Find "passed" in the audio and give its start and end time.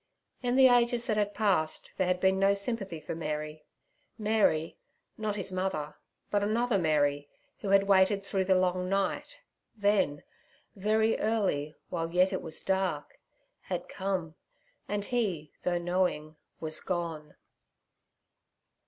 1.35-1.91